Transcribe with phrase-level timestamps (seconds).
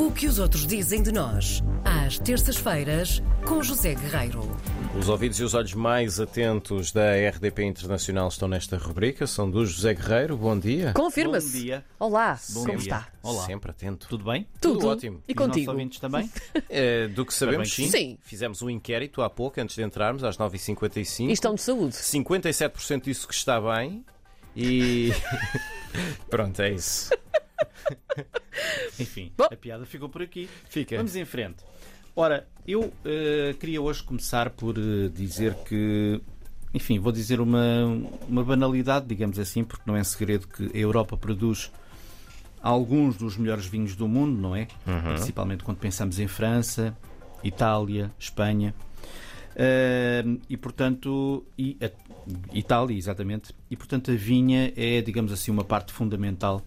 [0.00, 4.40] O que os outros dizem de nós, às terças-feiras, com José Guerreiro.
[4.98, 9.26] Os ouvidos e os olhos mais atentos da RDP Internacional estão nesta rubrica.
[9.26, 10.38] São do José Guerreiro.
[10.38, 10.94] Bom dia.
[10.94, 11.52] Confirma-se.
[11.52, 11.84] Bom dia.
[11.98, 12.96] Olá, Bom como dia.
[12.96, 13.08] está?
[13.22, 13.44] Olá.
[13.44, 14.08] Sempre atento.
[14.08, 14.46] Tudo bem?
[14.58, 15.22] Tudo, ótimo.
[15.28, 15.70] E os nossos contigo?
[15.70, 16.30] ouvintes também?
[16.70, 17.90] É, do que sabemos, sim.
[17.90, 18.18] sim.
[18.22, 21.28] Fizemos um inquérito há pouco, antes de entrarmos, às 9h55.
[21.28, 21.96] E estão de saúde.
[21.96, 24.02] 57% disso que está bem.
[24.56, 25.12] E.
[26.30, 27.10] Pronto, é isso.
[29.00, 29.44] Enfim, Bom.
[29.50, 30.48] a piada ficou por aqui.
[30.68, 30.96] Fica.
[30.96, 31.56] Vamos em frente.
[32.14, 36.20] Ora, eu eh, queria hoje começar por eh, dizer que,
[36.74, 37.84] enfim, vou dizer uma,
[38.28, 41.70] uma banalidade, digamos assim, porque não é segredo que a Europa produz
[42.62, 44.66] alguns dos melhores vinhos do mundo, não é?
[45.14, 46.96] Principalmente quando pensamos em França,
[47.42, 48.74] Itália, Espanha.
[49.56, 51.90] Eh, e portanto, e a-
[52.52, 53.54] Itália, exatamente.
[53.70, 56.62] E portanto, a vinha é, digamos assim, uma parte fundamental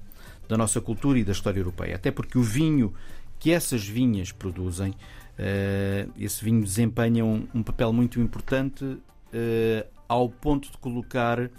[0.48, 1.96] da nossa cultura e da história europeia.
[1.96, 2.94] Até porque o vinho
[3.40, 4.94] que essas vinhas produzem,
[5.38, 8.98] eh, esse vinho desempenha um, papel muito importante
[9.34, 11.50] eh, ao ponto de colocar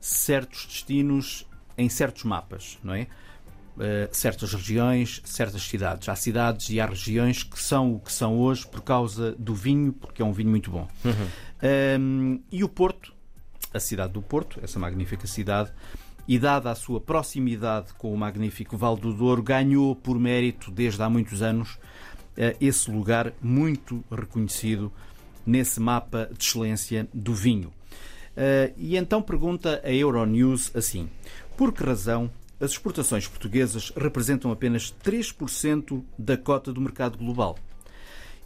[0.00, 3.06] certos destinos em certos mapas, não é?
[3.78, 6.08] Eh, certas regiões, certas cidades.
[6.08, 9.92] Há cidades e há regiões que são o que são hoje por causa do vinho,
[9.92, 10.86] porque é um vinho muito bom.
[11.98, 13.14] Um, e o Porto,
[13.72, 15.72] a cidade do Porto, essa magnífica cidade,
[16.30, 21.02] e dada a sua proximidade com o magnífico Val do Douro, ganhou por mérito, desde
[21.02, 21.76] há muitos anos,
[22.36, 24.92] eh, esse lugar muito reconhecido
[25.44, 27.72] nesse mapa de excelência do vinho.
[28.36, 31.10] Eh, E então pergunta a Euronews assim:
[31.56, 37.58] por que razão as exportações portuguesas representam apenas 3% da cota do mercado global?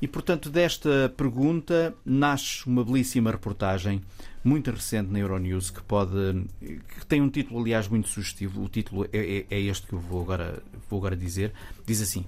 [0.01, 4.01] E, portanto, desta pergunta nasce uma belíssima reportagem,
[4.45, 6.45] muito recente na Euronews, que pode.
[6.61, 8.63] que tem um título, aliás, muito sugestivo.
[8.63, 11.53] O título é, é- é este que eu vou agora, vou agora dizer.
[11.87, 12.25] Diz assim: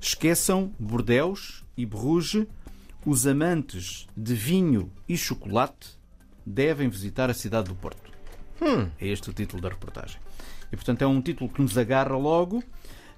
[0.00, 2.46] Esqueçam Bordeus e Bruges,
[3.06, 5.90] os amantes de vinho e chocolate
[6.44, 8.10] devem visitar a cidade do Porto.
[9.00, 10.18] É este o título da reportagem.
[10.72, 12.62] E, portanto, é um título que nos agarra logo.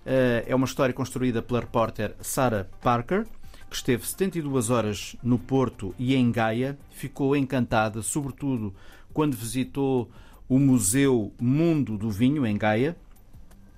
[0.06, 3.26] Eh, É uma história construída pela repórter Sarah Parker,
[3.74, 6.78] que esteve 72 horas no Porto e em Gaia.
[6.92, 8.72] Ficou encantada, sobretudo
[9.12, 10.08] quando visitou
[10.48, 12.96] o Museu Mundo do Vinho, em Gaia,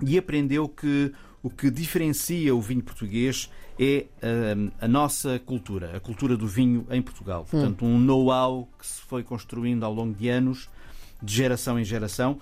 [0.02, 4.04] e aprendeu que o que diferencia o vinho português é
[4.54, 7.46] hum, a nossa cultura, a cultura do vinho em Portugal.
[7.50, 10.68] Portanto, um know-how que se foi construindo ao longo de anos,
[11.22, 12.38] de geração em geração.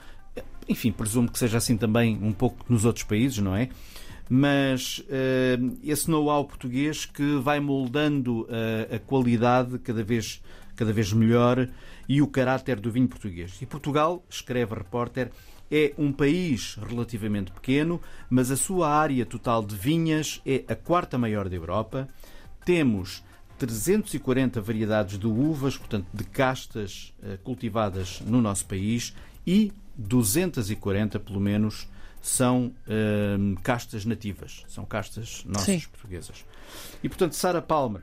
[0.69, 3.69] Enfim, presumo que seja assim também um pouco nos outros países, não é?
[4.29, 5.05] Mas
[5.61, 10.43] hum, esse know-how português que vai moldando a, a qualidade cada vez,
[10.75, 11.69] cada vez melhor
[12.09, 13.59] e o caráter do vinho português.
[13.61, 15.31] E Portugal, escreve a repórter,
[15.71, 21.19] é um país relativamente pequeno, mas a sua área total de vinhas é a quarta
[21.19, 22.09] maior da Europa.
[22.65, 23.23] Temos
[23.59, 29.15] 340 variedades de uvas, portanto, de castas eh, cultivadas no nosso país
[29.47, 31.89] e 240, pelo menos,
[32.25, 35.89] são eh, castas nativas, são castas nossas Sim.
[35.91, 36.43] portuguesas.
[37.03, 38.01] E, portanto, Sara Palmer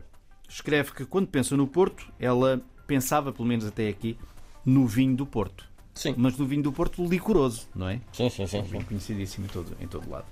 [0.47, 4.15] escreve que quando pensa no Porto, ela pensava, pelo menos até aqui,
[4.63, 5.65] no vinho do Porto.
[5.95, 6.13] Sim.
[6.15, 7.99] Mas no vinho do Porto licoroso, não é?
[8.13, 8.61] Sim, sim, sim.
[8.61, 10.27] Bem conhecidíssimo em todo, em todo lado.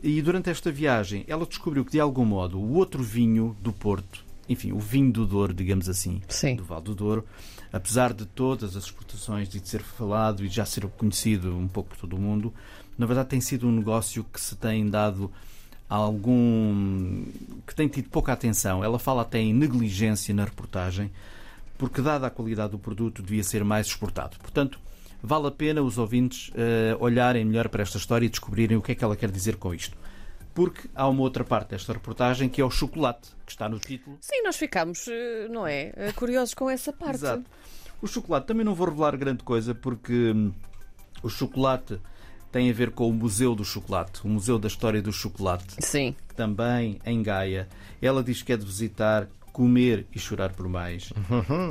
[0.00, 4.24] E durante esta viagem, ela descobriu que, de algum modo, o outro vinho do Porto,
[4.48, 6.54] enfim, o vinho do Douro, digamos assim, Sim.
[6.54, 7.24] do Val do Douro,
[7.72, 11.66] apesar de todas as exportações e de ser falado e de já ser conhecido um
[11.66, 12.54] pouco por todo o mundo,
[12.98, 15.30] na verdade tem sido um negócio que se tem dado
[15.88, 17.24] algum.
[17.66, 18.84] que tem tido pouca atenção.
[18.84, 21.10] Ela fala até em negligência na reportagem,
[21.78, 24.36] porque, dada a qualidade do produto, devia ser mais exportado.
[24.38, 24.78] Portanto,
[25.22, 28.92] vale a pena os ouvintes eh, olharem melhor para esta história e descobrirem o que
[28.92, 29.96] é que ela quer dizer com isto.
[30.54, 34.18] Porque há uma outra parte desta reportagem que é o chocolate, que está no título.
[34.20, 35.92] Sim, nós ficámos, eh, não é?
[35.96, 37.14] eh, Curiosos com essa parte.
[37.16, 37.44] Exato.
[38.02, 40.52] O chocolate também não vou revelar grande coisa porque hum,
[41.22, 41.98] o chocolate
[42.50, 46.14] tem a ver com o Museu do Chocolate, o Museu da História do Chocolate, Sim.
[46.34, 47.68] também em Gaia.
[48.00, 51.12] Ela diz que é de visitar, comer e chorar por mais.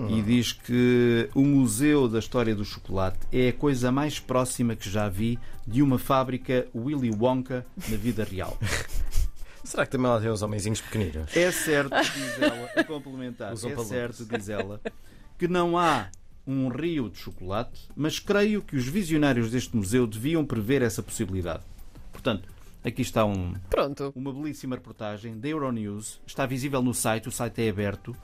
[0.10, 4.90] E diz que o Museu da História do Chocolate é a coisa mais próxima que
[4.90, 8.58] já vi de uma fábrica Willy Wonka na vida real.
[9.64, 11.36] Será que também lá tem uns homenzinhos pequeninos?
[11.36, 13.94] É certo, diz ela, a complementar, Usam é palucos.
[13.98, 14.80] certo, diz ela,
[15.38, 16.08] que não há
[16.48, 21.64] um rio de chocolate, mas creio que os visionários deste museu deviam prever essa possibilidade.
[22.12, 22.50] Portanto,
[22.84, 24.14] aqui está um, Pronto.
[24.16, 28.16] uma belíssima reportagem da Euronews, está visível no site, o site é aberto,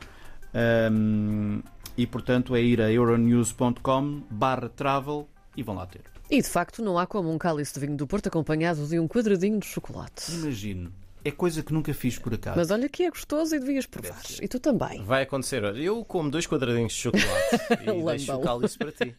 [0.53, 1.59] ahm,
[1.97, 6.01] e portanto é ir a euronews.com barra travel e vão lá ter.
[6.29, 9.07] E de facto não há como um cálice de vinho do Porto acompanhado de um
[9.07, 10.31] quadradinho de chocolate.
[10.31, 10.91] Imagino.
[11.25, 12.57] É coisa que nunca fiz por acaso.
[12.57, 14.21] Mas olha que é gostoso e devias provar.
[14.41, 15.03] E tu também.
[15.03, 15.63] Vai acontecer.
[15.63, 19.15] Olha, eu como dois quadradinhos de chocolate e deixo o cálice para ti.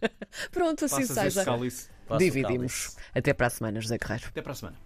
[0.51, 1.45] Pronto, assim Passas seja.
[1.45, 1.89] cálice.
[2.07, 2.89] Faço o Dividimos.
[2.89, 2.97] cálice.
[3.15, 4.27] Até para a semana, José Guerreiro.
[4.29, 4.77] Até para a semana.